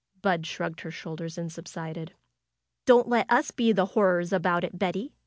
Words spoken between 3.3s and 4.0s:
us be the